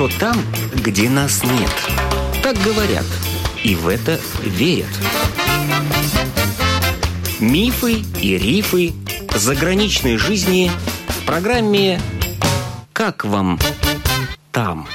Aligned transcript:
хорошо 0.00 0.18
там, 0.18 0.36
где 0.74 1.10
нас 1.10 1.42
нет. 1.44 1.70
Так 2.42 2.56
говорят, 2.64 3.04
и 3.62 3.74
в 3.74 3.86
это 3.88 4.18
верят. 4.42 4.88
Мифы 7.38 8.02
и 8.20 8.38
рифы 8.38 8.92
заграничной 9.34 10.16
жизни 10.16 10.70
в 11.08 11.26
программе 11.26 12.00
«Как 12.92 13.24
вам 13.24 13.58
там?». 14.52 14.86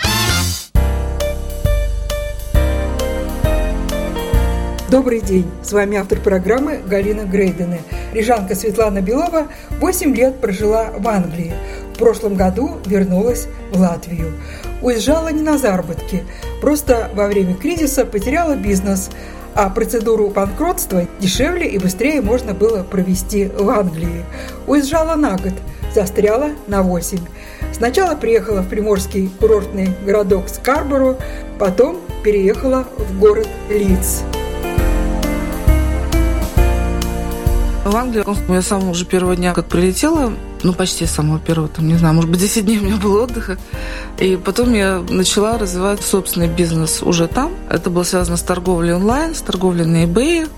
Добрый 4.90 5.22
день! 5.22 5.46
С 5.64 5.74
вами 5.74 5.98
автор 5.98 6.20
программы 6.20 6.78
Галина 6.78 7.26
Грейдены. 7.26 7.82
Рижанка 8.14 8.56
Светлана 8.56 9.02
Белова 9.02 9.48
8 9.80 10.16
лет 10.16 10.40
прожила 10.40 10.92
в 10.98 11.08
Англии. 11.08 11.54
В 11.94 11.98
прошлом 11.98 12.36
году 12.36 12.78
вернулась 12.86 13.48
в 13.72 13.80
Латвию. 13.80 14.34
Уезжала 14.82 15.30
не 15.30 15.42
на 15.42 15.58
заработки, 15.58 16.24
просто 16.62 17.10
во 17.14 17.28
время 17.28 17.56
кризиса 17.56 18.06
потеряла 18.06 18.56
бизнес, 18.56 19.10
а 19.56 19.70
процедуру 19.70 20.30
банкротства 20.30 21.08
дешевле 21.20 21.68
и 21.68 21.80
быстрее 21.80 22.22
можно 22.22 22.54
было 22.54 22.84
провести 22.84 23.46
в 23.46 23.70
Англии. 23.70 24.26
Уезжала 24.68 25.16
на 25.16 25.38
год, 25.38 25.54
застряла 25.94 26.50
на 26.68 26.84
8. 26.84 27.20
Сначала 27.74 28.16
приехала 28.16 28.62
в 28.62 28.70
приморский 28.70 29.30
курортный 29.40 29.90
городок 30.06 30.50
Скарборо, 30.50 31.18
потом 31.58 32.02
переехала 32.24 32.86
в 32.98 33.20
город 33.20 33.48
Лидс. 33.70 34.22
В 37.86 37.96
Англию 37.96 38.26
я 38.50 38.62
с 38.62 38.68
самого 38.68 38.90
уже 38.90 39.06
первого 39.06 39.36
дня, 39.36 39.54
как 39.54 39.68
прилетела, 39.68 40.34
ну, 40.66 40.74
почти 40.74 41.06
с 41.06 41.12
самого 41.12 41.40
первого, 41.40 41.68
там, 41.68 41.88
не 41.88 41.96
знаю, 41.96 42.16
может 42.16 42.30
быть, 42.30 42.40
10 42.40 42.66
дней 42.66 42.80
у 42.80 42.84
меня 42.84 42.98
было 42.98 43.24
отдыха. 43.24 43.58
И 44.20 44.36
потом 44.36 44.74
я 44.74 45.04
начала 45.10 45.58
развивать 45.58 46.02
собственный 46.02 46.48
бизнес 46.48 47.04
уже 47.04 47.28
там. 47.28 47.52
Это 47.70 47.90
было 47.92 48.04
связано 48.04 48.36
с 48.36 48.42
торговлей 48.42 48.94
онлайн, 48.94 49.36
с 49.36 49.42
торговлей 49.42 49.86
на 49.86 50.06
eBay, 50.06 50.50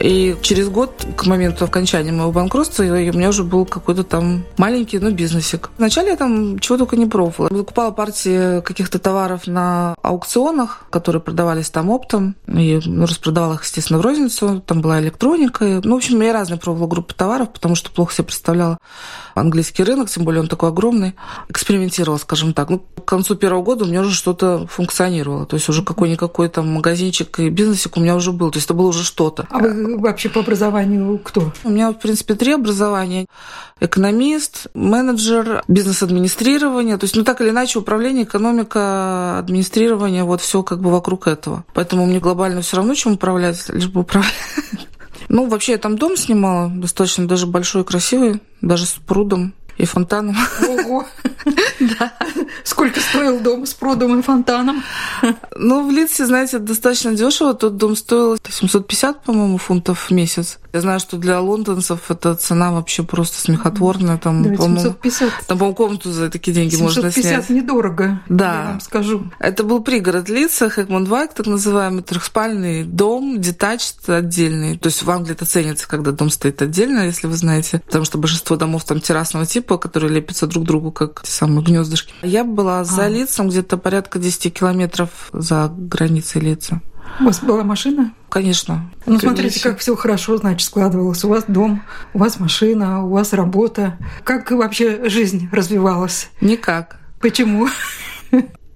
и 0.00 0.34
через 0.40 0.68
год, 0.68 1.06
к 1.16 1.26
моменту 1.26 1.64
окончания 1.66 2.10
моего 2.10 2.32
банкротства, 2.32 2.82
у 2.82 2.86
меня 2.86 3.28
уже 3.28 3.44
был 3.44 3.66
какой-то 3.66 4.02
там 4.02 4.44
маленький, 4.56 4.98
ну, 4.98 5.10
бизнесик. 5.10 5.70
Вначале 5.76 6.10
я 6.10 6.16
там 6.16 6.58
чего 6.58 6.78
только 6.78 6.96
не 6.96 7.06
пробовала. 7.06 7.50
Закупала 7.54 7.90
партии 7.90 8.62
каких-то 8.62 8.98
товаров 8.98 9.46
на 9.46 9.94
аукционах, 10.02 10.86
которые 10.90 11.20
продавались 11.20 11.68
там 11.70 11.90
оптом, 11.90 12.34
и 12.46 12.80
ну, 12.84 13.04
распродавала 13.04 13.54
их, 13.54 13.64
естественно, 13.64 13.98
в 13.98 14.02
розницу. 14.02 14.62
Там 14.66 14.80
была 14.80 15.00
электроника. 15.00 15.80
Ну, 15.84 15.94
в 15.94 15.98
общем, 15.98 16.20
я 16.22 16.32
разные 16.32 16.58
пробовала 16.58 16.88
группы 16.88 17.14
товаров, 17.14 17.52
потому 17.52 17.74
что 17.74 17.90
плохо 17.90 18.14
себе 18.14 18.24
представляла 18.24 18.78
английский 19.34 19.84
рынок, 19.84 20.08
тем 20.08 20.24
более 20.24 20.40
он 20.40 20.48
такой 20.48 20.70
огромный. 20.70 21.14
Экспериментировала, 21.48 22.18
скажем 22.18 22.54
так. 22.54 22.70
Ну, 22.70 22.78
к 22.78 23.04
концу 23.04 23.34
первого 23.34 23.62
года 23.62 23.84
у 23.84 23.88
меня 23.88 24.00
уже 24.00 24.14
что-то 24.14 24.66
функционировало. 24.66 25.44
То 25.44 25.56
есть 25.56 25.68
уже 25.68 25.82
какой-никакой 25.82 26.48
там 26.48 26.72
магазинчик 26.72 27.38
и 27.40 27.50
бизнесик 27.50 27.96
у 27.96 28.00
меня 28.00 28.16
уже 28.16 28.32
был. 28.32 28.50
То 28.50 28.56
есть 28.56 28.66
это 28.66 28.74
было 28.74 28.88
уже 28.88 29.04
что-то. 29.04 29.46
А 29.50 29.58
вы 29.58 29.89
вообще 29.98 30.28
по 30.28 30.40
образованию 30.40 31.18
кто? 31.18 31.52
У 31.64 31.70
меня, 31.70 31.90
в 31.90 31.98
принципе, 31.98 32.34
три 32.34 32.52
образования. 32.52 33.26
Экономист, 33.80 34.66
менеджер, 34.74 35.62
бизнес-администрирование. 35.68 36.96
То 36.96 37.04
есть, 37.04 37.16
ну, 37.16 37.24
так 37.24 37.40
или 37.40 37.50
иначе, 37.50 37.78
управление, 37.78 38.24
экономика, 38.24 39.38
администрирование, 39.38 40.24
вот 40.24 40.40
все 40.40 40.62
как 40.62 40.80
бы 40.80 40.90
вокруг 40.90 41.26
этого. 41.26 41.64
Поэтому 41.74 42.06
мне 42.06 42.20
глобально 42.20 42.62
все 42.62 42.76
равно, 42.76 42.94
чем 42.94 43.12
управлять, 43.12 43.68
лишь 43.68 43.88
бы 43.88 44.02
управлять. 44.02 44.34
Ну, 45.32 45.46
вообще, 45.46 45.72
я 45.72 45.78
там 45.78 45.96
дом 45.96 46.16
снимала, 46.16 46.68
достаточно 46.68 47.28
даже 47.28 47.46
большой, 47.46 47.84
красивый, 47.84 48.40
даже 48.62 48.84
с 48.84 48.94
прудом 48.94 49.54
и 49.78 49.84
фонтаном. 49.84 50.36
Ого! 50.68 51.06
Сколько 52.64 53.00
стоил 53.00 53.40
дом 53.40 53.66
с 53.66 53.74
прудом 53.74 54.18
и 54.18 54.22
фонтаном? 54.22 54.82
Ну, 55.56 55.86
в 55.86 55.90
Лидсе, 55.90 56.26
знаете, 56.26 56.58
достаточно 56.58 57.14
дешево. 57.14 57.54
Тот 57.54 57.76
дом 57.76 57.96
стоил 57.96 58.38
750, 58.48 59.22
по-моему, 59.22 59.58
фунтов 59.58 60.08
в 60.08 60.10
месяц. 60.10 60.58
Я 60.72 60.80
знаю, 60.80 61.00
что 61.00 61.16
для 61.16 61.40
лондонцев 61.40 62.10
эта 62.10 62.34
цена 62.36 62.72
вообще 62.72 63.02
просто 63.02 63.38
смехотворная. 63.40 64.18
Там, 64.18 64.42
да, 64.42 64.56
750. 64.56 65.46
Там, 65.46 65.58
по-моему, 65.58 65.74
комнату 65.74 66.12
за 66.12 66.30
такие 66.30 66.52
деньги 66.52 66.74
750 66.74 67.02
можно 67.02 67.10
снять. 67.10 67.44
750 67.44 67.50
недорого, 67.50 68.22
да. 68.28 68.44
я 68.52 68.70
вам 68.70 68.80
скажу. 68.80 69.30
Это 69.40 69.64
был 69.64 69.82
пригород 69.82 70.28
Лица, 70.28 70.70
Хэкмондвайк, 70.70 71.34
так 71.34 71.46
называемый, 71.46 72.02
трехспальный 72.02 72.84
дом, 72.84 73.40
детач 73.40 73.80
отдельный. 74.06 74.78
То 74.78 74.86
есть 74.88 75.02
в 75.02 75.10
Англии 75.10 75.32
это 75.32 75.44
ценится, 75.44 75.88
когда 75.88 76.12
дом 76.12 76.30
стоит 76.30 76.62
отдельно, 76.62 77.00
если 77.06 77.26
вы 77.26 77.36
знаете. 77.36 77.82
Потому 77.86 78.04
что 78.04 78.18
большинство 78.18 78.56
домов 78.56 78.84
там 78.84 79.00
террасного 79.00 79.46
типа, 79.46 79.78
которые 79.78 80.12
лепятся 80.12 80.46
друг 80.46 80.64
к 80.64 80.66
другу, 80.66 80.92
как 80.92 81.22
те 81.22 81.32
самые 81.32 81.64
гнездышки. 81.64 82.14
Я 82.22 82.44
была 82.50 82.84
за 82.84 83.04
а. 83.04 83.08
Лицом 83.08 83.48
где-то 83.48 83.76
порядка 83.76 84.18
10 84.18 84.52
километров 84.52 85.10
за 85.32 85.72
границей 85.74 86.40
Лица. 86.42 86.80
У 87.18 87.24
вас 87.24 87.40
была 87.40 87.64
машина? 87.64 88.12
Конечно. 88.28 88.90
Ну, 89.06 89.18
смотрите, 89.18 89.60
как 89.60 89.78
все 89.78 89.96
хорошо, 89.96 90.36
значит, 90.36 90.66
складывалось. 90.66 91.24
У 91.24 91.28
вас 91.28 91.44
дом, 91.48 91.82
у 92.14 92.18
вас 92.18 92.38
машина, 92.38 93.04
у 93.04 93.10
вас 93.10 93.32
работа. 93.32 93.98
Как 94.22 94.50
вообще 94.50 95.08
жизнь 95.08 95.48
развивалась? 95.50 96.30
Никак. 96.40 97.00
Почему? 97.20 97.68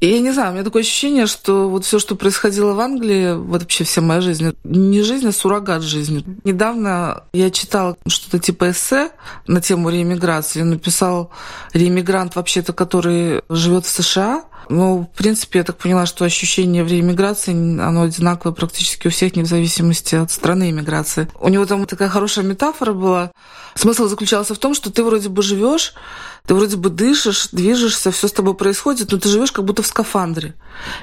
Я 0.01 0.21
не 0.21 0.33
знаю, 0.33 0.51
у 0.51 0.55
меня 0.55 0.65
такое 0.65 0.83
ощущение, 0.83 1.27
что 1.27 1.69
вот 1.69 1.85
все, 1.85 1.99
что 1.99 2.15
происходило 2.15 2.75
в 2.75 2.81
Англии, 2.81 3.35
вот 3.35 3.63
вообще 3.63 3.85
вся 3.85 4.01
моя 4.01 4.21
жизнь, 4.21 4.55
не 4.65 5.03
жизнь, 5.03 5.27
а 5.29 5.33
суррогат 5.33 5.83
жизни. 5.83 6.25
Недавно 6.45 7.25
я 7.33 7.51
читала 7.51 7.97
что-то 8.07 8.39
типа 8.39 8.71
эссе 8.71 9.11
на 9.47 9.61
тему 9.61 9.89
реэмиграции. 9.89 10.63
Написал 10.63 11.31
реэмигрант 11.73 12.37
вообще-то, 12.37 12.73
который 12.73 13.43
живет 13.49 13.87
в 13.87 13.89
США, 13.89 14.45
ну, 14.69 15.11
в 15.13 15.17
принципе, 15.17 15.61
я 15.61 15.65
так 15.65 15.77
поняла, 15.77 16.07
что 16.07 16.25
ощущение 16.25 16.85
в 16.85 16.89
реэмиграции, 16.89 17.53
оно 17.53 18.03
одинаковое 18.03 18.55
практически 18.55 19.09
у 19.09 19.11
всех, 19.11 19.35
вне 19.35 19.45
зависимости 19.45 20.15
от 20.15 20.31
страны 20.31 20.71
иммиграции. 20.71 21.29
У 21.41 21.49
него 21.49 21.67
там 21.67 21.87
такая 21.87 22.09
хорошая 22.09 22.45
метафора 22.45 22.93
была. 22.93 23.33
Смысл 23.75 24.07
заключался 24.09 24.55
в 24.55 24.59
том, 24.59 24.75
что 24.75 24.91
ты 24.91 25.03
вроде 25.03 25.29
бы 25.29 25.43
живешь, 25.43 25.95
ты 26.47 26.55
вроде 26.55 26.77
бы 26.77 26.91
дышишь, 26.91 27.49
движешься, 27.53 28.11
все 28.11 28.29
с 28.29 28.33
тобой 28.33 28.55
происходит, 28.55 29.11
но 29.11 29.19
ты 29.19 29.29
живешь 29.29 29.53
как 29.53 29.65
будто 29.65 29.83
в 29.83 29.87
скафандре. 29.87 30.55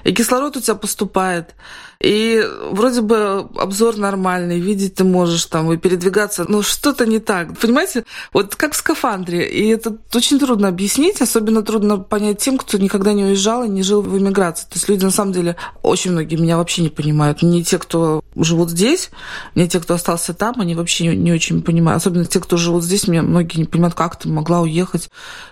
И 0.04 0.14
кислород 0.14 0.56
у 0.58 0.62
тебя 0.62 0.76
поступает, 0.76 1.56
и 2.02 2.44
вроде 2.72 3.02
бы 3.02 3.48
обзор 3.58 3.98
нормальный, 3.98 4.60
видеть 4.60 4.96
ты 4.96 5.04
можешь 5.04 5.46
там 5.46 5.72
и 5.72 5.78
передвигаться, 5.78 6.46
но 6.48 6.64
что-то 6.64 7.06
не 7.06 7.20
так. 7.20 7.58
Понимаете? 7.60 8.06
Вот 8.34 8.56
как 8.56 8.74
в 8.74 8.78
скафандре. 8.78 9.48
И 9.48 9.68
это 9.68 9.96
очень 10.14 10.40
трудно 10.40 10.68
объяснить, 10.70 11.22
особенно 11.22 11.62
трудно 11.62 12.00
понять 12.00 12.40
тем, 12.40 12.58
кто 12.58 12.80
никогда 12.80 13.14
не 13.14 13.26
уезжал 13.26 13.64
и 13.64 13.70
не 13.70 13.84
жил 13.84 14.02
в 14.02 14.18
эмиграции. 14.18 14.66
То 14.66 14.76
есть 14.76 14.90
люди, 14.90 15.06
на 15.06 15.12
самом 15.12 15.34
деле, 15.34 15.58
очень 15.84 16.12
многие 16.12 16.38
меня 16.38 16.58
вообще 16.58 16.82
не 16.82 16.90
понимают. 16.90 17.44
Не 17.44 17.64
те, 17.64 17.78
кто 17.78 18.24
живут 18.36 18.72
здесь, 18.72 19.12
не 19.54 19.68
те, 19.68 19.80
кто 19.80 19.94
остался 19.94 20.34
там, 20.34 20.56
они 20.60 20.74
вообще 20.74 21.16
не 21.16 21.32
очень 21.32 21.62
понимают. 21.62 22.02
Особенно 22.02 22.26
те, 22.26 22.40
кто 22.40 22.58
живут 22.58 22.84
здесь, 22.84 23.08
меня 23.08 23.22
многие 23.22 23.58
не 23.58 23.66
понимают, 23.66 23.94
как 23.94 24.18
ты 24.18 24.28
могла 24.28 24.62
уехать 24.62 25.10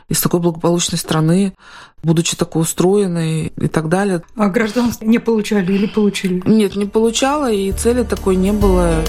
из 0.08 0.20
такой 0.20 0.40
благополучной 0.40 0.98
страны, 0.98 1.54
будучи 2.04 2.36
такой 2.36 2.64
устроенной 2.64 3.52
и 3.56 3.68
так 3.68 3.90
далее. 3.90 4.24
А 4.36 4.48
гражданство 4.48 5.06
не 5.06 5.20
получали 5.20 5.72
или 5.74 5.86
получили? 5.86 6.39
Нет, 6.46 6.76
не 6.76 6.86
получала, 6.86 7.52
и 7.52 7.72
цели 7.72 8.04
такой 8.04 8.36
не 8.36 8.52
было. 8.52 9.04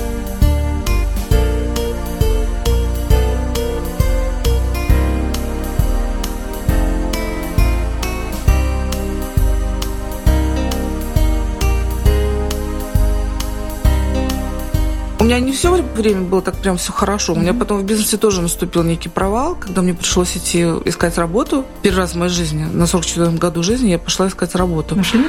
У 15.20 15.24
меня 15.24 15.38
не 15.38 15.52
все 15.52 15.70
время 15.70 16.22
было 16.22 16.40
так 16.40 16.56
прям 16.56 16.78
все 16.78 16.92
хорошо. 16.92 17.34
У 17.34 17.36
меня 17.38 17.52
потом 17.52 17.78
в 17.78 17.84
бизнесе 17.84 18.16
тоже 18.16 18.40
наступил 18.40 18.82
некий 18.82 19.10
провал, 19.10 19.54
когда 19.54 19.82
мне 19.82 19.92
пришлось 19.92 20.34
идти 20.36 20.62
искать 20.86 21.18
работу. 21.18 21.66
Первый 21.82 21.98
раз 21.98 22.12
в 22.12 22.16
моей 22.16 22.32
жизни, 22.32 22.64
на 22.64 22.86
44 22.86 23.36
году 23.36 23.62
жизни, 23.62 23.90
я 23.90 23.98
пошла 23.98 24.28
искать 24.28 24.54
работу. 24.54 24.96
Нашли? 24.96 25.26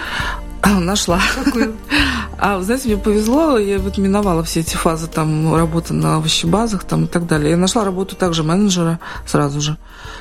Нашла. 0.80 1.20
Какую? 1.44 1.76
А, 2.38 2.60
знаете, 2.62 2.88
мне 2.88 2.98
повезло, 2.98 3.58
я 3.58 3.78
вот 3.78 3.98
миновала 3.98 4.44
все 4.44 4.62
эти 4.62 4.76
фазы 4.76 5.08
там 5.08 5.54
работы 5.54 5.94
на 5.94 6.16
овощебазах 6.16 6.84
там 6.86 7.06
и 7.06 7.08
так 7.08 7.28
далее. 7.28 7.52
Я 7.52 7.58
нашла 7.58 7.84
работу 7.84 8.16
также 8.16 8.44
менеджера 8.44 9.00
сразу 9.28 9.62
же 9.62 9.78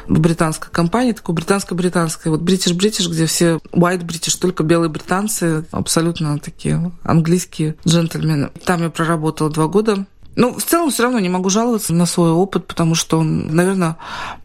в 0.07 0.19
британской 0.19 0.71
компании, 0.71 1.13
такой 1.13 1.35
британско-британской, 1.35 2.31
вот 2.31 2.43
British, 2.43 3.09
где 3.09 3.27
все 3.27 3.59
white 3.73 4.05
British, 4.05 4.39
только 4.39 4.63
белые 4.63 4.91
британцы, 4.91 5.65
абсолютно 5.71 6.39
такие 6.39 6.93
английские 7.05 7.77
джентльмены. 7.87 8.51
Там 8.65 8.83
я 8.83 8.91
проработала 8.91 9.51
два 9.51 9.67
года 9.67 10.05
Ну, 10.37 10.55
в 10.55 10.63
целом 10.63 10.91
все 10.91 11.03
равно 11.03 11.19
не 11.19 11.29
могу 11.29 11.51
жаловаться 11.51 11.93
на 11.93 12.07
свой 12.07 12.31
опыт, 12.31 12.67
потому 12.67 12.95
что 12.95 13.19
он, 13.19 13.55
наверное, 13.55 13.97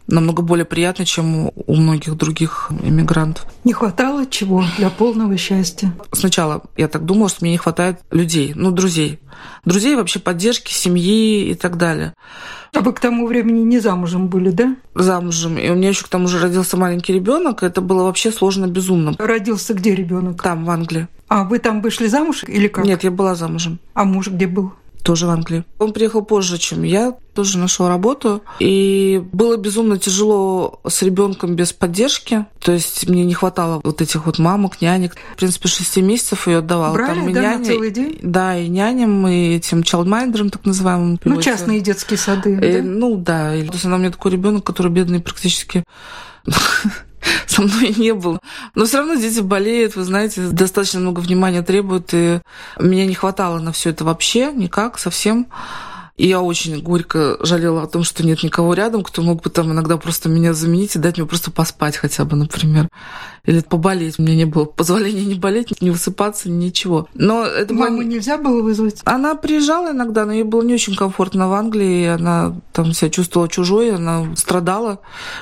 намного 0.07 0.41
более 0.41 0.65
приятный, 0.65 1.05
чем 1.05 1.51
у 1.55 1.75
многих 1.75 2.15
других 2.15 2.71
иммигрантов. 2.83 3.45
Не 3.63 3.73
хватало 3.73 4.25
чего 4.25 4.63
для 4.77 4.89
полного 4.89 5.37
счастья? 5.37 5.93
Сначала 6.11 6.63
я 6.75 6.87
так 6.87 7.05
думала, 7.05 7.29
что 7.29 7.39
мне 7.41 7.51
не 7.51 7.57
хватает 7.57 7.99
людей, 8.11 8.53
ну, 8.55 8.71
друзей. 8.71 9.19
Друзей, 9.63 9.95
вообще 9.95 10.19
поддержки, 10.19 10.73
семьи 10.73 11.49
и 11.49 11.55
так 11.55 11.77
далее. 11.77 12.13
А 12.73 12.81
вы 12.81 12.93
к 12.93 12.99
тому 12.99 13.25
времени 13.27 13.61
не 13.61 13.79
замужем 13.79 14.27
были, 14.27 14.49
да? 14.49 14.75
Замужем. 14.95 15.57
И 15.57 15.69
у 15.69 15.75
меня 15.75 15.89
еще 15.89 16.03
к 16.03 16.09
тому 16.09 16.27
же 16.27 16.39
родился 16.39 16.77
маленький 16.77 17.13
ребенок. 17.13 17.63
Это 17.63 17.81
было 17.81 18.03
вообще 18.03 18.31
сложно 18.31 18.67
безумно. 18.67 19.15
Родился 19.17 19.73
где 19.73 19.95
ребенок? 19.95 20.41
Там, 20.41 20.65
в 20.65 20.69
Англии. 20.69 21.07
А 21.27 21.43
вы 21.43 21.59
там 21.59 21.81
вышли 21.81 22.07
замуж 22.07 22.43
или 22.47 22.67
как? 22.67 22.85
Нет, 22.85 23.03
я 23.03 23.11
была 23.11 23.35
замужем. 23.35 23.79
А 23.93 24.03
муж 24.03 24.27
где 24.27 24.47
был? 24.47 24.73
Тоже 25.05 25.27
в 25.27 25.29
Англии. 25.29 25.63
Он 25.77 25.93
приехал 25.93 26.23
позже, 26.23 26.57
чем 26.57 26.81
я, 26.81 27.15
тоже 27.35 27.59
нашел 27.59 27.87
работу. 27.87 28.41
И 28.59 29.21
было 29.31 29.55
безумно 29.55 29.99
тяжело 29.99 30.81
с 30.87 31.03
ребенком 31.03 31.55
без 31.55 31.73
поддержки. 31.73 32.47
То 32.59 32.71
есть 32.71 33.07
мне 33.07 33.23
не 33.23 33.35
хватало 33.35 33.81
вот 33.83 34.01
этих 34.01 34.25
вот 34.25 34.39
мамок, 34.39 34.81
нянек. 34.81 35.15
В 35.33 35.37
принципе, 35.37 35.67
шести 35.67 36.01
месяцев 36.01 36.47
ее 36.47 36.57
отдавала. 36.57 36.93
Брали, 36.95 37.19
Там 37.19 37.29
и 37.29 37.33
да, 37.33 37.41
няня, 37.41 37.57
на 37.59 37.65
целый 37.65 37.91
день? 37.91 38.19
Да, 38.23 38.57
и 38.57 38.67
няням, 38.67 39.27
и 39.27 39.55
этим 39.57 39.83
чайлдмайндером, 39.83 40.49
так 40.49 40.65
называемым. 40.65 41.19
Ну, 41.23 41.39
частные 41.39 41.81
детские 41.81 42.17
сады, 42.17 42.55
э, 42.55 42.81
да? 42.81 42.83
Ну, 42.83 43.15
да. 43.15 43.51
То 43.51 43.73
есть 43.73 43.85
она 43.85 43.97
у 43.97 43.99
меня 43.99 44.09
такой 44.09 44.31
ребенок, 44.31 44.63
который 44.63 44.91
бедный 44.91 45.19
практически 45.19 45.83
со 47.47 47.61
мной 47.61 47.93
не 47.97 48.13
было. 48.13 48.39
Но 48.73 48.85
все 48.85 48.97
равно 48.97 49.15
дети 49.15 49.39
болеют, 49.41 49.95
вы 49.95 50.03
знаете, 50.03 50.47
достаточно 50.47 50.99
много 50.99 51.19
внимания 51.19 51.61
требуют, 51.61 52.13
и 52.13 52.41
меня 52.79 53.05
не 53.05 53.15
хватало 53.15 53.59
на 53.59 53.71
все 53.71 53.91
это 53.91 54.05
вообще 54.05 54.51
никак, 54.51 54.99
совсем. 54.99 55.47
И 56.17 56.27
я 56.29 56.41
очень 56.41 56.81
горько 56.81 57.35
жалела 57.41 57.83
о 57.83 57.87
том, 57.87 58.05
что 58.05 58.25
нет 58.25 58.41
никого 58.41 58.73
рядом, 58.73 59.03
кто 59.03 59.21
мог 59.21 59.41
бы 59.41 59.49
там 59.49 59.73
иногда 59.73 59.97
просто 59.97 60.29
меня 60.29 60.53
заменить 60.53 60.95
и 60.95 60.99
дать 60.99 61.17
мне 61.17 61.27
просто 61.27 61.51
поспать 61.51 61.97
хотя 61.97 62.23
бы, 62.23 62.37
например. 62.37 62.87
Или 63.43 63.59
поболеть. 63.59 64.17
У 64.17 64.21
меня 64.21 64.35
не 64.35 64.45
было 64.45 64.63
позволения 64.63 65.25
не 65.25 65.35
болеть, 65.35 65.81
не 65.81 65.91
высыпаться, 65.91 66.49
ничего. 66.49 67.09
Но 67.13 67.43
это 67.43 67.73
Маму 67.73 67.97
было... 67.97 68.05
нельзя 68.05 68.37
было 68.37 68.61
вызвать? 68.61 69.01
Она 69.03 69.35
приезжала 69.35 69.91
иногда, 69.91 70.25
но 70.25 70.31
ей 70.31 70.43
было 70.43 70.61
не 70.61 70.73
очень 70.73 70.95
комфортно 70.95 71.49
в 71.49 71.53
Англии. 71.53 72.03
и 72.03 72.05
Она 72.05 72.55
там 72.71 72.93
себя 72.93 73.09
чувствовала 73.11 73.49
чужой, 73.49 73.93
она 73.93 74.33
страдала. 74.37 75.01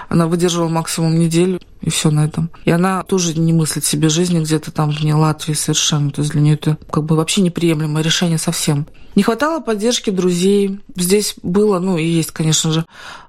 Она 0.09 0.25
выдерживала 0.25 0.69
максимум 0.69 1.19
неделю, 1.19 1.59
и 1.83 1.89
все 1.89 2.09
на 2.09 2.25
этом. 2.25 2.50
И 2.63 2.71
она 2.71 3.03
тоже 3.03 3.38
не 3.38 3.51
мыслит 3.53 3.83
себе 3.83 4.09
жизни 4.09 4.39
где-то 4.39 4.71
там 4.71 4.89
вне 4.89 5.13
Латвии 5.13 5.53
совершенно. 5.53 6.12
То 6.12 6.21
есть 6.21 6.31
для 6.31 6.41
нее 6.41 6.56
это 6.56 6.77
как 6.89 7.03
бы 7.03 7.15
вообще 7.15 7.41
неприемлемое 7.41 8.01
решение 8.01 8.38
совсем. 8.38 8.88
Не 9.15 9.24
хватало 9.24 9.59
поддержки 9.59 10.09
друзей. 10.09 10.80
Здесь 10.95 11.35
было, 11.44 11.80
ну 11.80 11.97
и 11.97 12.06
есть, 12.06 12.31
конечно 12.31 12.71
же, 12.71 12.85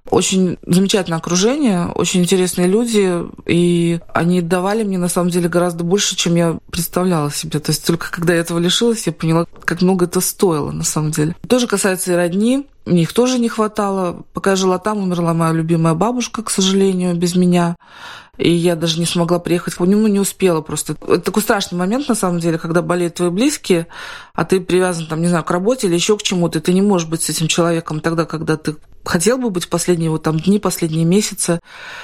очень 0.08 0.56
замечательное 0.66 1.18
окружение, 1.18 1.88
очень 1.88 2.20
интересные 2.20 2.68
люди, 2.68 3.22
и 3.46 4.00
они 4.12 4.40
давали 4.40 4.84
мне 4.84 4.98
на 4.98 5.08
самом 5.08 5.30
деле 5.30 5.48
гораздо 5.48 5.82
больше, 5.82 6.16
чем 6.16 6.36
я 6.36 6.58
представляла 6.70 7.30
себе. 7.30 7.58
То 7.58 7.70
есть 7.70 7.86
только 7.86 8.10
когда 8.10 8.34
я 8.34 8.40
этого 8.40 8.58
лишилась, 8.58 9.06
я 9.06 9.12
поняла, 9.12 9.46
как 9.64 9.82
много 9.82 10.04
это 10.04 10.20
стоило 10.20 10.70
на 10.70 10.84
самом 10.84 11.10
деле. 11.10 11.34
Тоже 11.48 11.66
касается 11.66 12.12
и 12.12 12.16
родни. 12.16 12.66
Их 12.86 13.14
тоже 13.14 13.38
не 13.38 13.48
хватало. 13.48 14.24
Пока 14.34 14.50
я 14.50 14.56
жила 14.56 14.78
там, 14.78 14.98
умерла 14.98 15.32
моя 15.32 15.52
любимая 15.52 15.94
бабушка, 15.94 16.42
к 16.42 16.50
сожалению, 16.50 17.16
без 17.16 17.34
меня. 17.34 17.76
И 18.36 18.50
я 18.50 18.74
даже 18.74 18.98
не 18.98 19.06
смогла 19.06 19.38
приехать, 19.38 19.74
ну, 19.78 20.06
не 20.08 20.18
успела 20.18 20.60
просто. 20.60 20.96
Это 21.02 21.20
такой 21.20 21.42
страшный 21.42 21.78
момент, 21.78 22.08
на 22.08 22.14
самом 22.14 22.40
деле, 22.40 22.58
когда 22.58 22.82
болеют 22.82 23.14
твои 23.14 23.30
близкие, 23.30 23.86
а 24.32 24.44
ты 24.44 24.60
привязан, 24.60 25.06
там, 25.06 25.20
не 25.20 25.28
знаю, 25.28 25.44
к 25.44 25.50
работе 25.50 25.86
или 25.86 25.94
еще 25.94 26.16
к 26.16 26.22
чему-то, 26.22 26.60
ты 26.60 26.72
не 26.72 26.82
можешь 26.82 27.08
быть 27.08 27.22
с 27.22 27.30
этим 27.30 27.46
человеком 27.46 28.00
тогда, 28.00 28.24
когда 28.24 28.56
ты 28.56 28.76
хотел 29.04 29.38
бы 29.38 29.50
быть 29.50 29.64
в 29.64 29.68
последние 29.68 30.10
вот 30.10 30.22
там 30.22 30.38
дни, 30.40 30.58
последние 30.58 31.04
месяцы. 31.04 31.60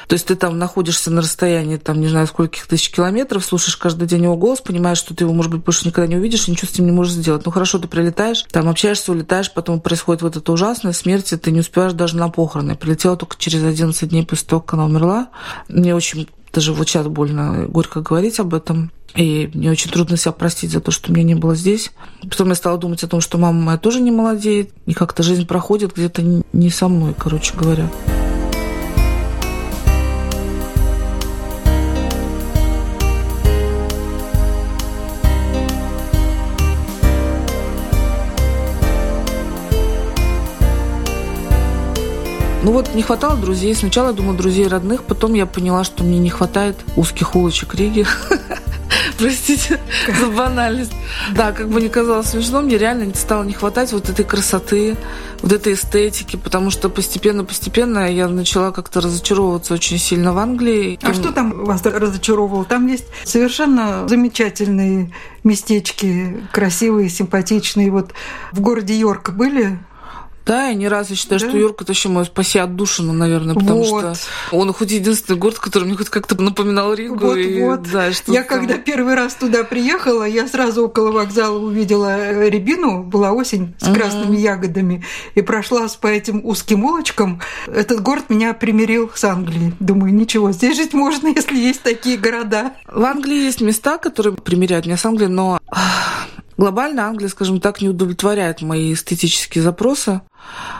То 0.06 0.14
есть 0.14 0.26
ты 0.26 0.36
там 0.36 0.58
находишься 0.58 1.10
на 1.10 1.22
расстоянии, 1.22 1.76
там, 1.76 2.00
не 2.00 2.08
знаю, 2.08 2.26
скольких 2.26 2.66
тысяч 2.66 2.90
километров, 2.90 3.44
слушаешь 3.44 3.76
каждый 3.76 4.06
день 4.06 4.24
его 4.24 4.36
голос, 4.36 4.60
понимаешь, 4.60 4.98
что 4.98 5.14
ты 5.14 5.24
его, 5.24 5.32
может 5.32 5.50
быть, 5.50 5.64
больше 5.64 5.86
никогда 5.86 6.06
не 6.06 6.16
увидишь, 6.16 6.46
и 6.46 6.50
ничего 6.50 6.68
с 6.70 6.78
ним 6.78 6.86
не 6.86 6.92
можешь 6.92 7.14
сделать. 7.14 7.44
Ну, 7.44 7.52
хорошо, 7.52 7.78
ты 7.78 7.88
прилетаешь, 7.88 8.44
там 8.50 8.68
общаешься, 8.68 9.12
улетаешь, 9.12 9.52
потом 9.52 9.80
происходит 9.80 10.22
вот 10.22 10.36
эта 10.36 10.52
ужасная 10.52 10.92
смерть, 10.92 11.32
и 11.32 11.36
ты 11.36 11.50
не 11.50 11.60
успеваешь 11.60 11.92
даже 11.92 12.16
на 12.16 12.28
похороны. 12.28 12.76
Прилетела 12.76 13.16
только 13.16 13.36
через 13.38 13.62
11 13.62 14.08
дней 14.08 14.24
после 14.24 14.46
того, 14.46 14.60
как 14.60 14.74
она 14.74 14.84
умерла. 14.84 15.28
Мне 15.68 15.94
очень 15.94 16.28
даже 16.52 16.72
вот 16.72 16.88
сейчас 16.88 17.06
больно, 17.06 17.66
горько 17.68 18.00
говорить 18.00 18.40
об 18.40 18.54
этом. 18.54 18.90
И 19.14 19.50
мне 19.54 19.70
очень 19.70 19.90
трудно 19.90 20.16
себя 20.16 20.32
простить 20.32 20.70
за 20.70 20.80
то, 20.80 20.90
что 20.90 21.12
меня 21.12 21.24
не 21.24 21.34
было 21.34 21.54
здесь. 21.54 21.90
Потом 22.22 22.50
я 22.50 22.54
стала 22.54 22.78
думать 22.78 23.02
о 23.02 23.08
том, 23.08 23.20
что 23.20 23.38
мама 23.38 23.60
моя 23.60 23.78
тоже 23.78 24.00
не 24.00 24.10
молодеет. 24.10 24.70
И 24.86 24.94
как-то 24.94 25.22
жизнь 25.22 25.46
проходит 25.46 25.94
где-то 25.94 26.22
не 26.52 26.70
со 26.70 26.88
мной, 26.88 27.14
короче 27.18 27.56
говоря. 27.56 27.88
Ну 42.70 42.76
вот 42.76 42.94
не 42.94 43.02
хватало 43.02 43.36
друзей. 43.36 43.74
Сначала 43.74 44.10
я 44.10 44.12
думала 44.12 44.36
друзей 44.36 44.68
родных, 44.68 45.02
потом 45.02 45.34
я 45.34 45.44
поняла, 45.44 45.82
что 45.82 46.04
мне 46.04 46.20
не 46.20 46.30
хватает 46.30 46.76
узких 46.94 47.34
улочек 47.34 47.74
Риги. 47.74 48.06
Простите 49.18 49.80
за 50.20 50.26
банальность. 50.28 50.92
Да, 51.34 51.50
как 51.50 51.68
бы 51.68 51.80
не 51.80 51.88
казалось 51.88 52.28
смешно, 52.28 52.60
мне 52.60 52.78
реально 52.78 53.12
стало 53.16 53.42
не 53.42 53.54
хватать 53.54 53.92
вот 53.92 54.08
этой 54.08 54.24
красоты, 54.24 54.96
вот 55.42 55.50
этой 55.50 55.72
эстетики, 55.72 56.36
потому 56.36 56.70
что 56.70 56.88
постепенно-постепенно 56.88 58.08
я 58.08 58.28
начала 58.28 58.70
как-то 58.70 59.00
разочаровываться 59.00 59.74
очень 59.74 59.98
сильно 59.98 60.32
в 60.32 60.38
Англии. 60.38 60.96
А 61.02 61.12
что 61.12 61.32
там 61.32 61.64
вас 61.64 61.84
разочаровывало? 61.84 62.64
Там 62.64 62.86
есть 62.86 63.06
совершенно 63.24 64.06
замечательные 64.06 65.12
местечки, 65.42 66.40
красивые, 66.52 67.08
симпатичные. 67.08 67.90
Вот 67.90 68.12
в 68.52 68.60
городе 68.60 68.94
Йорк 68.94 69.30
были? 69.30 69.80
Да, 70.50 70.66
я 70.66 70.74
не 70.74 70.88
раз 70.88 71.10
я 71.10 71.16
считаю, 71.16 71.40
да? 71.40 71.48
что 71.48 71.56
Йорк 71.56 71.82
это 71.82 71.92
вообще 71.92 72.08
мой 72.08 72.24
спаси 72.24 72.58
отдушину, 72.58 73.12
наверное, 73.12 73.54
потому 73.54 73.84
вот. 73.84 74.16
что 74.16 74.16
он 74.50 74.72
хоть 74.72 74.90
единственный 74.90 75.36
город, 75.36 75.60
который 75.60 75.84
мне 75.84 75.96
хоть 75.96 76.08
как-то 76.08 76.34
напоминал 76.42 76.92
Ригу. 76.92 77.24
Вот, 77.24 77.36
и, 77.36 77.62
вот. 77.62 77.82
Да, 77.92 78.06
я 78.08 78.42
там... 78.42 78.44
когда 78.48 78.76
первый 78.76 79.14
раз 79.14 79.36
туда 79.36 79.62
приехала, 79.62 80.24
я 80.24 80.48
сразу 80.48 80.86
около 80.86 81.12
вокзала 81.12 81.56
увидела 81.56 82.48
рябину, 82.48 83.04
была 83.04 83.30
осень 83.30 83.76
с 83.78 83.94
красными 83.94 84.38
uh-huh. 84.38 84.40
ягодами, 84.40 85.04
и 85.36 85.42
прошлась 85.42 85.94
по 85.94 86.08
этим 86.08 86.44
узким 86.44 86.84
улочкам. 86.84 87.40
Этот 87.68 88.02
город 88.02 88.24
меня 88.28 88.52
примирил 88.52 89.08
с 89.14 89.22
Англией. 89.22 89.72
Думаю, 89.78 90.12
ничего, 90.12 90.50
здесь 90.50 90.76
жить 90.76 90.94
можно, 90.94 91.28
если 91.36 91.56
есть 91.56 91.82
такие 91.82 92.16
города. 92.16 92.72
В 92.90 93.04
Англии 93.04 93.44
есть 93.44 93.60
места, 93.60 93.98
которые 93.98 94.34
примиряют 94.34 94.86
меня 94.86 94.96
с 94.96 95.06
Англией, 95.06 95.30
но 95.30 95.60
глобально 96.56 97.06
Англия, 97.06 97.28
скажем 97.28 97.60
так, 97.60 97.80
не 97.80 97.88
удовлетворяет 97.88 98.62
мои 98.62 98.92
эстетические 98.92 99.62
запросы. 99.62 100.22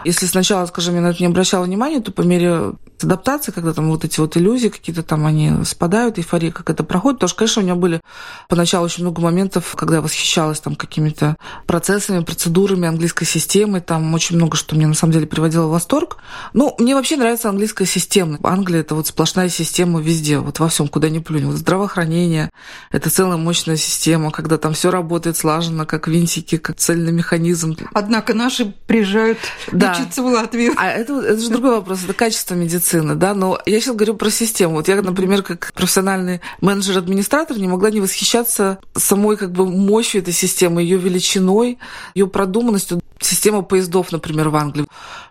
Если 0.05 0.27
сначала, 0.27 0.67
скажем, 0.67 0.95
я 0.95 1.01
на 1.01 1.09
это 1.09 1.21
не 1.21 1.27
обращала 1.27 1.65
внимания, 1.65 2.01
то 2.01 2.13
по 2.13 2.23
мере 2.23 2.73
адаптации, 3.03 3.53
когда 3.53 3.73
там 3.73 3.89
вот 3.89 4.05
эти 4.05 4.21
вот 4.21 4.37
иллюзии 4.37 4.69
какие-то 4.69 5.03
там, 5.03 5.27
они 5.27 5.65
спадают, 5.65 6.19
эйфория 6.19 6.53
как 6.53 6.71
это 6.71 6.85
проходит, 6.85 7.19
потому 7.19 7.29
что, 7.29 7.39
конечно, 7.39 7.63
у 7.63 7.65
меня 7.65 7.75
были 7.75 8.01
поначалу 8.49 8.85
очень 8.85 9.05
много 9.05 9.21
моментов, 9.21 9.75
когда 9.77 9.97
я 9.97 10.01
восхищалась 10.03 10.61
там 10.61 10.75
какими-то 10.75 11.37
процессами, 11.67 12.23
процедурами 12.23 12.89
английской 12.89 13.25
системы, 13.25 13.81
там 13.81 14.13
очень 14.15 14.37
много 14.37 14.57
что 14.57 14.75
мне 14.75 14.87
на 14.87 14.95
самом 14.95 15.13
деле 15.13 15.27
приводило 15.27 15.67
в 15.67 15.71
восторг. 15.71 16.19
Ну, 16.53 16.75
мне 16.79 16.95
вообще 16.95 17.17
нравится 17.17 17.49
английская 17.49 17.87
система. 17.87 18.39
Англия– 18.43 18.81
это 18.83 18.95
вот 18.95 19.07
сплошная 19.07 19.49
система 19.49 20.01
везде, 20.01 20.39
вот 20.39 20.59
во 20.59 20.69
всем, 20.69 20.89
куда 20.89 21.09
ни 21.09 21.19
плюнь. 21.19 21.47
Вот 21.47 21.57
здравоохранение– 21.57 22.51
это 22.91 23.11
целая 23.11 23.37
мощная 23.37 23.77
система, 23.77 24.31
когда 24.31 24.59
там 24.59 24.75
все 24.75 24.91
работает 24.91 25.37
слаженно, 25.37 25.87
как 25.87 26.09
винтики, 26.09 26.57
как 26.57 26.77
цельный 26.77 27.13
механизм. 27.13 27.77
Однако 27.93 28.35
наши 28.35 28.67
приезжают 28.87 29.39
да. 29.73 29.93
лечиться 29.93 30.23
в 30.23 30.27
Латвию. 30.27 30.73
А 30.77 30.89
это, 30.89 31.21
это 31.21 31.39
же 31.39 31.51
другой 31.51 31.77
вопрос, 31.77 32.05
это 32.05 32.13
качество 32.13 32.55
медицины, 32.55 33.15
да, 33.15 33.35
но 33.35 33.59
я 33.67 33.81
сейчас 33.81 33.95
говорю 33.95 34.15
про 34.15 34.31
систему. 34.31 34.75
Вот 34.75 34.89
я, 34.89 35.01
например, 35.03 35.43
как 35.43 35.73
профессиональный 35.75 36.41
менеджер-администратор 36.61 37.59
не 37.59 37.69
могла 37.69 37.91
не 37.91 38.01
восхищаться 38.01 38.79
самой 38.95 39.37
как 39.37 39.53
бы 39.53 39.67
мощью 39.67 40.21
этой 40.21 40.33
системы, 40.33 40.83
ее 40.83 40.99
величиной, 40.99 41.79
ее 42.15 42.27
продуманностью. 42.27 43.01
Система 43.21 43.63
поездов, 43.63 44.13
например, 44.13 44.49
в 44.49 44.57
Англии. 44.57 44.87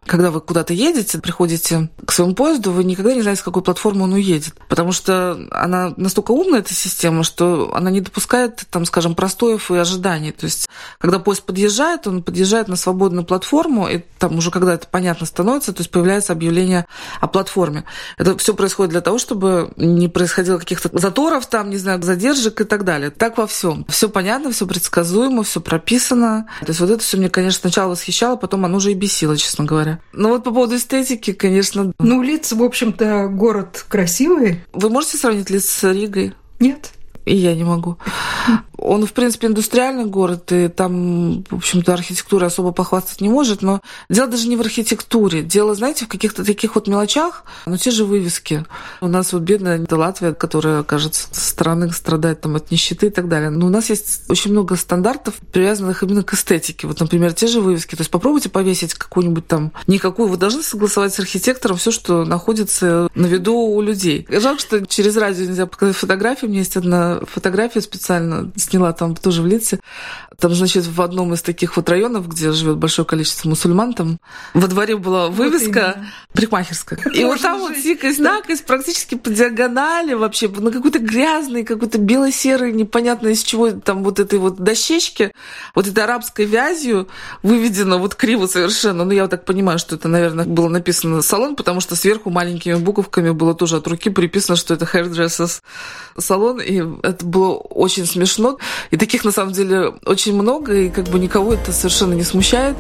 Когда 0.06 0.30
вы 0.32 0.42
куда-то 0.42 0.74
едете, 0.74 1.18
приходите 1.18 1.90
к 2.06 2.12
своему 2.12 2.36
поезду, 2.36 2.72
вы 2.72 2.84
никогда 2.84 3.14
не 3.14 3.22
знаете, 3.22 3.42
с 3.42 3.44
какой 3.44 3.64
платформы 3.64 4.04
он 4.04 4.14
уедет. 4.14 4.54
Потому 4.68 4.92
что 4.92 5.40
она 5.52 5.94
настолько 5.98 6.32
умная, 6.32 6.60
эта 6.60 6.74
система, 6.74 7.24
что 7.24 7.72
она 7.74 7.90
не 7.90 8.02
допускает, 8.02 8.64
там, 8.70 8.86
скажем, 8.86 9.16
простоев 9.16 9.72
и 9.72 9.76
ожиданий. 9.76 10.32
То 10.32 10.46
есть, 10.46 10.70
когда 11.00 11.20
поезд 11.20 11.44
подъезжает, 11.44 12.06
он 12.06 12.22
подъезжает 12.22 12.68
на 12.68 12.76
свободную 12.76 13.26
платформу, 13.26 13.88
и 13.88 14.02
там 14.20 14.38
уже 14.38 14.52
когда 14.52 14.76
это 14.76 14.88
понятно 14.88 15.26
становится, 15.26 15.74
то 15.74 15.82
есть 15.82 15.92
появляется 15.92 16.34
объявление 16.34 16.86
о 17.20 17.28
платформе. 17.28 17.86
Это 18.18 18.38
все 18.38 18.54
происходит 18.54 18.92
для 18.92 19.02
того, 19.02 19.18
чтобы 19.18 19.74
не 19.78 20.08
происходило 20.10 20.60
каких-то 20.60 20.90
заторов, 20.94 21.48
там, 21.48 21.70
не 21.70 21.78
знаю, 21.78 22.02
задержек 22.04 22.62
и 22.62 22.66
так 22.66 22.84
далее. 22.84 23.10
Так 23.10 23.38
во 23.38 23.48
всем. 23.48 23.86
Все 23.90 24.10
понятно, 24.10 24.52
все 24.52 24.68
предсказуемо, 24.68 25.44
все 25.44 25.60
прописано. 25.60 26.48
То 26.62 26.68
есть 26.68 26.80
вот 26.80 26.90
это 26.92 27.04
все 27.04 27.18
мне, 27.18 27.30
конечно, 27.30 27.62
сначала 27.62 27.79
сначала 27.80 27.92
восхищало, 27.92 28.36
потом 28.36 28.66
оно 28.66 28.78
уже 28.78 28.92
и 28.92 28.96
бесило, 28.96 29.38
честно 29.38 29.64
говоря. 29.64 30.00
Но 30.12 30.30
вот 30.30 30.44
по 30.44 30.52
поводу 30.52 30.76
эстетики, 30.76 31.32
конечно... 31.32 31.94
Ну, 32.00 32.22
Лиц, 32.22 32.52
в 32.52 32.62
общем-то, 32.62 33.28
город 33.32 33.86
красивый. 33.88 34.64
Вы 34.74 34.90
можете 34.90 35.18
сравнить 35.18 35.50
Лиц 35.50 35.66
с 35.66 35.90
Ригой? 35.92 36.34
Нет. 36.60 36.92
И 37.30 37.36
я 37.36 37.54
не 37.54 37.64
могу. 37.64 37.98
Он, 38.82 39.06
в 39.06 39.14
принципе, 39.14 39.48
индустриальный 39.48 40.06
город, 40.06 40.52
и 40.52 40.68
там, 40.70 41.44
в 41.50 41.58
общем-то, 41.58 41.94
архитектура 41.94 42.46
особо 42.46 42.72
похвастать 42.72 43.22
не 43.22 43.30
может, 43.30 43.62
но 43.62 43.82
дело 44.10 44.28
даже 44.28 44.48
не 44.48 44.56
в 44.56 44.62
архитектуре. 44.62 45.44
Дело, 45.44 45.76
знаете, 45.76 46.06
в 46.06 46.08
каких-то 46.08 46.44
таких 46.44 46.76
вот 46.76 46.88
мелочах, 46.88 47.44
но 47.66 47.78
те 47.78 47.92
же 47.92 48.06
вывески. 48.06 48.66
У 49.02 49.08
нас 49.08 49.34
вот 49.34 49.42
бедная 49.44 49.86
Латвия, 49.92 50.34
которая, 50.34 50.84
кажется, 50.84 51.28
страны 51.32 51.92
страдает 51.92 52.42
там 52.42 52.56
от 52.56 52.72
нищеты 52.72 53.08
и 53.08 53.10
так 53.10 53.28
далее. 53.28 53.50
Но 53.50 53.68
у 53.68 53.70
нас 53.70 53.90
есть 53.90 54.24
очень 54.30 54.52
много 54.52 54.76
стандартов, 54.76 55.36
привязанных 55.52 56.02
именно 56.02 56.24
к 56.24 56.34
эстетике. 56.34 56.88
Вот, 56.88 57.00
например, 57.00 57.34
те 57.34 57.48
же 57.48 57.60
вывески. 57.60 57.96
То 57.96 58.02
есть 58.02 58.12
попробуйте 58.12 58.50
повесить 58.50 58.94
какую-нибудь 58.94 59.46
там 59.46 59.74
никакую. 59.88 60.30
Вы 60.30 60.38
должны 60.38 60.64
согласовать 60.64 61.14
с 61.14 61.20
архитектором 61.20 61.78
все, 61.78 61.92
что 61.92 62.24
находится 62.24 63.10
на 63.14 63.26
виду 63.26 63.56
у 63.56 63.82
людей. 63.82 64.26
Жалко, 64.30 64.62
что 64.62 64.86
через 64.88 65.18
радио 65.18 65.46
нельзя 65.46 65.66
показать 65.66 65.98
фотографии. 65.98 66.46
У 66.46 66.50
меня 66.50 66.60
есть 66.60 66.78
одна 66.78 67.19
фотография 67.26 67.82
специально 67.82 68.52
сняла 68.56 68.94
там 68.94 69.16
тоже 69.16 69.42
в 69.42 69.48
Лице. 69.48 69.80
Там, 70.38 70.54
значит, 70.54 70.86
в 70.86 71.02
одном 71.02 71.34
из 71.34 71.42
таких 71.42 71.76
вот 71.76 71.90
районов, 71.90 72.28
где 72.30 72.52
живет 72.52 72.78
большое 72.78 73.06
количество 73.06 73.50
мусульман, 73.50 73.94
там 73.94 74.20
во 74.54 74.68
дворе 74.68 74.96
была 74.96 75.28
вывеска 75.28 75.96
вот 75.98 76.06
парикмахерская. 76.34 77.00
И 77.14 77.26
вот 77.26 77.42
там 77.42 77.60
вот 77.60 77.76
сикость-накость 77.76 78.66
практически 78.66 79.16
по 79.16 79.30
диагонали 79.30 80.14
вообще, 80.14 80.48
на 80.48 80.72
какой-то 80.72 81.00
грязный, 81.00 81.64
какой-то 81.64 81.98
бело-серый, 81.98 82.72
непонятно 82.72 83.30
из 83.30 83.44
чего, 83.44 83.72
там 83.72 84.04
вот 84.04 84.20
этой 84.20 84.40
вот 84.40 84.60
дощечки, 84.60 85.34
вот 85.76 85.88
этой 85.88 86.04
арабской 86.04 86.46
вязью 86.46 87.10
выведено 87.44 88.00
вот 88.00 88.16
криво 88.16 88.48
совершенно. 88.48 89.04
Ну, 89.04 89.12
я 89.12 89.24
вот 89.24 89.32
так 89.32 89.46
понимаю, 89.46 89.80
что 89.80 89.96
это, 89.96 90.08
наверное, 90.08 90.46
было 90.46 90.70
написано 90.70 91.22
салон, 91.22 91.56
потому 91.56 91.82
что 91.82 91.96
сверху 91.96 92.30
маленькими 92.30 92.76
буковками 92.76 93.32
было 93.32 93.54
тоже 93.54 93.78
от 93.78 93.88
руки 93.88 94.10
приписано, 94.10 94.56
что 94.56 94.74
это 94.74 94.86
hairdressers 94.86 95.62
салон, 96.18 96.62
и 96.62 96.82
это 97.04 97.26
было 97.26 97.56
очень 97.56 98.06
смешно. 98.06 98.58
И 98.92 98.98
таких, 98.98 99.24
на 99.24 99.32
самом 99.32 99.54
деле, 99.54 99.94
очень 100.06 100.34
много, 100.34 100.74
и 100.74 100.90
как 100.90 101.08
бы 101.08 101.20
никого 101.20 101.54
это 101.54 101.72
совершенно 101.72 102.14
не 102.14 102.24
смущает, 102.24 102.78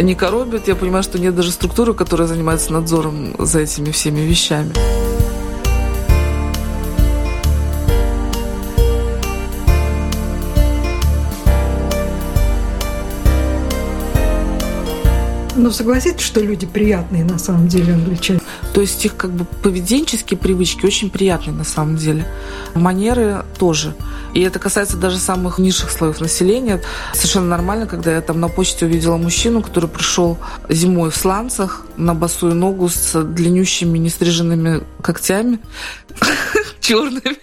не 0.00 0.14
коробит. 0.14 0.68
Я 0.68 0.74
понимаю, 0.74 1.02
что 1.02 1.18
нет 1.18 1.34
даже 1.34 1.50
структуры, 1.50 1.94
которая 1.94 2.28
занимается 2.28 2.72
надзором 2.72 3.34
за 3.38 3.60
этими 3.60 3.90
всеми 3.90 4.20
вещами. 4.20 4.72
Ну, 15.54 15.70
согласитесь, 15.70 16.22
что 16.22 16.40
люди 16.40 16.66
приятные 16.66 17.24
на 17.24 17.38
самом 17.38 17.68
деле 17.68 17.92
англичане. 17.94 18.40
То 18.74 18.80
есть 18.80 19.04
их 19.04 19.16
как 19.16 19.30
бы 19.32 19.44
поведенческие 19.44 20.38
привычки 20.38 20.86
очень 20.86 21.10
приятные 21.10 21.54
на 21.54 21.64
самом 21.64 21.96
деле. 21.96 22.26
Манеры 22.74 23.44
тоже. 23.58 23.94
И 24.32 24.40
это 24.40 24.58
касается 24.58 24.96
даже 24.96 25.18
самых 25.18 25.58
низших 25.58 25.90
слоев 25.90 26.20
населения. 26.20 26.80
Совершенно 27.12 27.46
нормально, 27.46 27.86
когда 27.86 28.14
я 28.14 28.20
там 28.22 28.40
на 28.40 28.48
почте 28.48 28.86
увидела 28.86 29.16
мужчину, 29.18 29.62
который 29.62 29.90
пришел 29.90 30.38
зимой 30.68 31.10
в 31.10 31.16
сланцах 31.16 31.86
на 31.96 32.14
босую 32.14 32.54
ногу 32.54 32.88
с 32.88 33.22
длиннющими 33.22 33.98
нестриженными 33.98 34.82
когтями 35.02 35.58
черными 36.80 37.38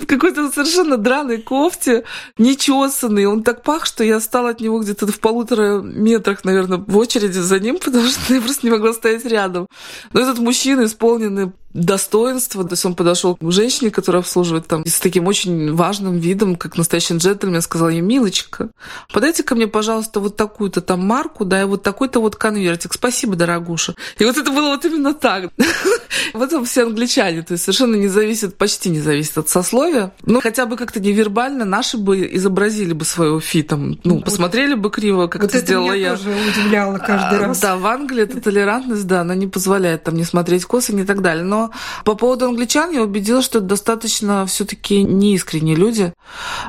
в 0.00 0.06
какой-то 0.06 0.50
совершенно 0.50 0.96
драной 0.96 1.38
кофте, 1.38 2.04
нечесанный. 2.38 3.26
Он 3.26 3.42
так 3.42 3.62
пах, 3.62 3.86
что 3.86 4.02
я 4.04 4.20
стала 4.20 4.50
от 4.50 4.60
него 4.60 4.80
где-то 4.80 5.06
в 5.06 5.20
полутора 5.20 5.80
метрах, 5.80 6.44
наверное, 6.44 6.78
в 6.78 6.96
очереди 6.96 7.38
за 7.38 7.58
ним, 7.60 7.78
потому 7.84 8.08
что 8.08 8.34
я 8.34 8.40
просто 8.40 8.66
не 8.66 8.70
могла 8.70 8.92
стоять 8.92 9.24
рядом. 9.24 9.66
Но 10.12 10.20
этот 10.20 10.38
мужчина, 10.38 10.84
исполненный 10.84 11.52
достоинство. 11.72 12.64
То 12.64 12.72
есть 12.72 12.84
он 12.84 12.94
подошел 12.94 13.36
к 13.36 13.52
женщине, 13.52 13.90
которая 13.90 14.22
обслуживает 14.22 14.66
там, 14.66 14.84
с 14.86 14.98
таким 14.98 15.26
очень 15.26 15.74
важным 15.74 16.18
видом, 16.18 16.56
как 16.56 16.76
настоящий 16.76 17.16
джентльмен, 17.16 17.62
сказал 17.62 17.88
ей, 17.88 18.00
милочка, 18.00 18.70
подайте 19.12 19.42
ко 19.42 19.54
мне, 19.54 19.66
пожалуйста, 19.66 20.20
вот 20.20 20.36
такую-то 20.36 20.80
там 20.80 21.00
марку, 21.06 21.44
да, 21.44 21.62
и 21.62 21.64
вот 21.64 21.82
такой-то 21.82 22.20
вот 22.20 22.36
конвертик. 22.36 22.92
Спасибо, 22.92 23.36
дорогуша. 23.36 23.94
И 24.18 24.24
вот 24.24 24.36
это 24.36 24.50
было 24.50 24.70
вот 24.70 24.84
именно 24.84 25.14
так. 25.14 25.50
В 26.34 26.42
этом 26.42 26.64
все 26.64 26.84
англичане. 26.84 27.42
То 27.42 27.52
есть 27.52 27.64
совершенно 27.64 27.96
не 27.96 28.08
зависит, 28.08 28.56
почти 28.56 28.90
не 28.90 29.00
зависит 29.00 29.38
от 29.38 29.48
сословия. 29.48 29.89
Но 30.24 30.40
хотя 30.40 30.66
бы 30.66 30.76
как-то 30.76 31.00
невербально 31.00 31.64
наши 31.64 31.98
бы 31.98 32.28
изобразили 32.32 32.92
бы 32.92 33.04
свое 33.04 33.40
фи, 33.40 33.62
там, 33.62 33.98
ну, 34.04 34.20
посмотрели 34.20 34.74
бы 34.74 34.90
криво, 34.90 35.26
как 35.26 35.44
это 35.44 35.58
сделала 35.58 35.92
я. 35.92 36.16
тоже 36.16 36.30
удивляла 36.30 36.98
каждый 36.98 37.38
а, 37.38 37.48
раз. 37.48 37.60
Да, 37.60 37.76
в 37.76 37.86
Англии 37.86 38.22
эта 38.22 38.40
толерантность, 38.40 39.06
да, 39.06 39.22
она 39.22 39.34
не 39.34 39.46
позволяет 39.46 40.04
там 40.04 40.14
не 40.14 40.24
смотреть 40.24 40.64
косы 40.64 40.92
и 40.92 41.04
так 41.04 41.22
далее. 41.22 41.44
Но 41.44 41.70
по 42.04 42.14
поводу 42.14 42.46
англичан 42.46 42.90
я 42.90 43.02
убедилась, 43.02 43.44
что 43.44 43.58
это 43.58 43.68
достаточно 43.68 44.46
все-таки 44.46 45.02
неискренние 45.02 45.76
люди. 45.76 46.12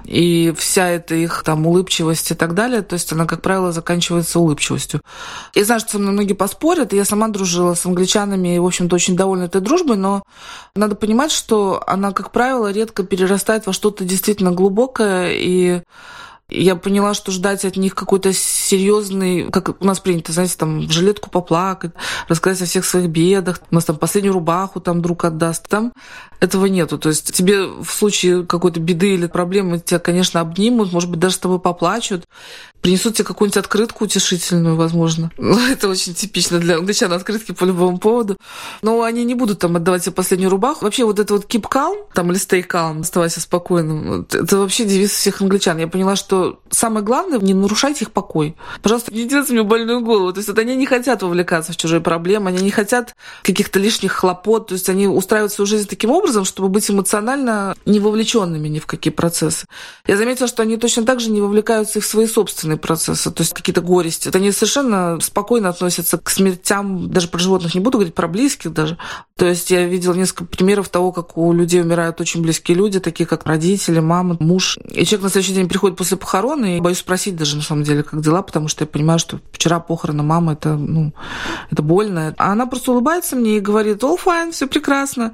И 0.05 0.53
вся 0.57 0.87
эта 0.87 1.15
их 1.15 1.43
там 1.43 1.67
улыбчивость 1.67 2.31
и 2.31 2.35
так 2.35 2.53
далее, 2.53 2.81
то 2.81 2.93
есть 2.93 3.11
она, 3.11 3.25
как 3.25 3.41
правило, 3.41 3.71
заканчивается 3.71 4.39
улыбчивостью. 4.39 5.01
Я 5.53 5.65
знаю, 5.65 5.79
что 5.79 5.91
со 5.91 5.99
мной 5.99 6.13
многие 6.13 6.33
поспорят, 6.33 6.93
и 6.93 6.95
я 6.95 7.05
сама 7.05 7.27
дружила 7.27 7.73
с 7.73 7.85
англичанами 7.85 8.55
и, 8.55 8.59
в 8.59 8.65
общем-то, 8.65 8.95
очень 8.95 9.15
довольна 9.15 9.43
этой 9.43 9.61
дружбой, 9.61 9.97
но 9.97 10.23
надо 10.75 10.95
понимать, 10.95 11.31
что 11.31 11.83
она, 11.85 12.11
как 12.11 12.31
правило, 12.31 12.71
редко 12.71 13.03
перерастает 13.11 13.65
во 13.65 13.73
что-то 13.73 14.05
действительно 14.05 14.51
глубокое 14.51 15.33
и 15.33 15.81
я 16.47 16.75
поняла, 16.77 17.13
что 17.13 17.31
ждать 17.31 17.65
от 17.65 17.75
них 17.75 17.93
какой-то 17.93 18.31
серьезный, 18.71 19.51
как 19.51 19.81
у 19.81 19.85
нас 19.85 19.99
принято, 19.99 20.31
знаете, 20.31 20.55
там 20.57 20.87
в 20.87 20.91
жилетку 20.91 21.29
поплакать, 21.29 21.91
рассказать 22.29 22.61
о 22.61 22.65
всех 22.65 22.85
своих 22.85 23.09
бедах, 23.09 23.59
у 23.69 23.75
нас 23.75 23.85
там 23.85 23.97
последнюю 23.97 24.33
рубаху 24.33 24.79
там 24.79 25.01
друг 25.01 25.25
отдаст. 25.25 25.67
Там 25.67 25.91
этого 26.41 26.65
нету. 26.65 26.97
То 26.97 27.09
есть 27.09 27.33
тебе 27.33 27.65
в 27.65 27.89
случае 27.89 28.45
какой-то 28.45 28.79
беды 28.79 29.13
или 29.13 29.27
проблемы 29.27 29.79
тебя, 29.79 29.99
конечно, 29.99 30.39
обнимут, 30.39 30.91
может 30.91 31.09
быть, 31.09 31.19
даже 31.19 31.35
с 31.35 31.37
тобой 31.37 31.59
поплачут, 31.59 32.25
принесут 32.81 33.13
тебе 33.13 33.25
какую-нибудь 33.25 33.57
открытку 33.57 34.05
утешительную, 34.05 34.75
возможно. 34.75 35.31
Ну, 35.51 35.59
это 35.69 35.89
очень 35.89 36.13
типично 36.13 36.59
для 36.59 36.77
англичан, 36.77 37.11
открытки 37.11 37.51
по 37.51 37.65
любому 37.65 37.97
поводу. 37.97 38.37
Но 38.81 39.03
они 39.03 39.25
не 39.25 39.35
будут 39.35 39.59
там 39.59 39.75
отдавать 39.75 40.03
тебе 40.03 40.13
последнюю 40.13 40.49
рубаху. 40.49 40.85
Вообще 40.85 41.03
вот 41.03 41.19
это 41.19 41.33
вот 41.33 41.45
keep 41.45 41.63
calm, 41.69 42.05
там, 42.13 42.31
или 42.31 42.39
stay 42.39 42.65
calm, 42.65 43.01
оставайся 43.01 43.41
спокойным, 43.41 44.25
это 44.31 44.57
вообще 44.57 44.85
девиз 44.85 45.11
всех 45.11 45.41
англичан. 45.41 45.77
Я 45.77 45.87
поняла, 45.87 46.15
что 46.15 46.61
самое 46.69 47.05
главное, 47.05 47.39
не 47.39 47.53
нарушайте 47.53 48.05
их 48.05 48.11
покой. 48.11 48.55
Пожалуйста, 48.81 49.13
не 49.13 49.25
делайте 49.25 49.53
мне 49.53 49.63
больную 49.63 50.01
голову. 50.01 50.33
То 50.33 50.39
есть 50.39 50.49
вот 50.49 50.57
они 50.59 50.75
не 50.75 50.85
хотят 50.85 51.21
вовлекаться 51.21 51.73
в 51.73 51.77
чужие 51.77 52.01
проблемы, 52.01 52.49
они 52.49 52.61
не 52.63 52.71
хотят 52.71 53.15
каких-то 53.43 53.79
лишних 53.79 54.13
хлопот, 54.13 54.67
то 54.67 54.73
есть 54.73 54.89
они 54.89 55.07
устраивают 55.07 55.53
свою 55.53 55.67
жизнь 55.67 55.87
таким 55.87 56.11
образом, 56.11 56.45
чтобы 56.45 56.69
быть 56.69 56.89
эмоционально 56.89 57.75
не 57.85 57.99
вовлеченными 57.99 58.67
ни 58.67 58.79
в 58.79 58.85
какие 58.85 59.11
процессы. 59.11 59.67
Я 60.07 60.17
заметила, 60.17 60.47
что 60.47 60.63
они 60.63 60.77
точно 60.77 61.05
так 61.05 61.19
же 61.19 61.29
не 61.29 61.41
вовлекаются 61.41 61.99
и 61.99 62.01
в 62.01 62.05
свои 62.05 62.27
собственные 62.27 62.77
процессы, 62.77 63.31
то 63.31 63.41
есть 63.41 63.53
какие-то 63.53 63.81
горести. 63.81 64.29
Они 64.33 64.51
совершенно 64.51 65.19
спокойно 65.19 65.69
относятся 65.69 66.17
к 66.17 66.29
смертям, 66.29 67.11
даже 67.11 67.27
про 67.27 67.39
животных 67.39 67.75
не 67.75 67.81
буду 67.81 67.97
говорить, 67.97 68.15
про 68.15 68.27
близких 68.27 68.73
даже. 68.73 68.97
То 69.37 69.45
есть 69.45 69.71
я 69.71 69.85
видела 69.85 70.13
несколько 70.13 70.45
примеров 70.45 70.89
того, 70.89 71.11
как 71.11 71.37
у 71.37 71.51
людей 71.53 71.81
умирают 71.81 72.21
очень 72.21 72.41
близкие 72.41 72.77
люди, 72.77 72.99
такие 72.99 73.25
как 73.25 73.45
родители, 73.45 73.99
мама, 73.99 74.37
муж. 74.39 74.77
И 74.89 75.05
человек 75.05 75.23
на 75.23 75.29
следующий 75.29 75.53
день 75.53 75.67
приходит 75.67 75.97
после 75.97 76.17
похорон, 76.17 76.65
и 76.65 76.79
боюсь 76.79 76.99
спросить 76.99 77.35
даже 77.35 77.55
на 77.55 77.61
самом 77.61 77.83
деле, 77.83 78.03
как 78.03 78.21
дела, 78.21 78.41
потому 78.51 78.67
что 78.67 78.83
я 78.83 78.87
понимаю, 78.87 79.17
что 79.17 79.39
вчера 79.53 79.79
похороны 79.79 80.23
мамы, 80.23 80.53
это, 80.53 80.75
ну, 80.75 81.13
это 81.71 81.81
больно. 81.81 82.35
А 82.37 82.51
она 82.51 82.65
просто 82.65 82.91
улыбается 82.91 83.37
мне 83.37 83.55
и 83.55 83.59
говорит, 83.61 84.03
all 84.03 84.19
fine, 84.21 84.51
все 84.51 84.67
прекрасно. 84.67 85.31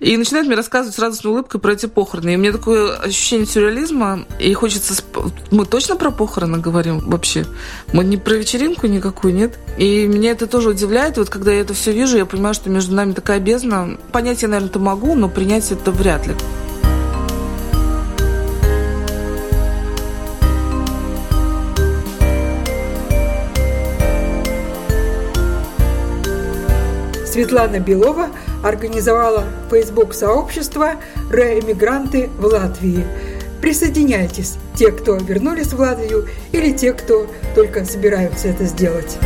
И 0.00 0.16
начинает 0.16 0.48
мне 0.48 0.56
рассказывать 0.56 0.96
с 0.96 0.98
радостной 0.98 1.32
улыбкой 1.32 1.60
про 1.60 1.74
эти 1.74 1.86
похороны. 1.86 2.30
И 2.32 2.36
у 2.36 2.40
меня 2.40 2.50
такое 2.50 2.96
ощущение 2.96 3.46
сюрреализма, 3.46 4.26
и 4.40 4.52
хочется... 4.52 4.96
Сп... 4.96 5.16
Мы 5.52 5.64
точно 5.64 5.94
про 5.94 6.10
похороны 6.10 6.58
говорим 6.58 6.98
вообще? 6.98 7.46
Мы 7.92 8.02
не 8.02 8.16
про 8.16 8.34
вечеринку 8.34 8.88
никакую, 8.88 9.32
нет? 9.32 9.56
И 9.78 10.08
меня 10.08 10.32
это 10.32 10.48
тоже 10.48 10.70
удивляет. 10.70 11.18
Вот 11.18 11.30
когда 11.30 11.52
я 11.52 11.60
это 11.60 11.72
все 11.72 11.92
вижу, 11.92 12.16
я 12.16 12.26
понимаю, 12.26 12.54
что 12.54 12.68
между 12.68 12.96
нами 12.96 13.12
такая 13.12 13.38
бездна. 13.38 13.96
Понять 14.10 14.42
я, 14.42 14.48
наверное, 14.48 14.70
это 14.70 14.80
могу, 14.80 15.14
но 15.14 15.28
принять 15.28 15.70
это 15.70 15.92
вряд 15.92 16.26
ли. 16.26 16.34
Светлана 27.36 27.80
Белова 27.80 28.30
организовала 28.64 29.44
Facebook-сообщество 29.70 30.92
«Реэмигранты 31.30 32.30
в 32.38 32.46
Латвии». 32.46 33.04
Присоединяйтесь, 33.60 34.54
те, 34.74 34.90
кто 34.90 35.16
вернулись 35.16 35.74
в 35.74 35.78
Латвию, 35.78 36.30
или 36.52 36.72
те, 36.72 36.94
кто 36.94 37.26
только 37.54 37.84
собираются 37.84 38.48
это 38.48 38.64
сделать. 38.64 39.18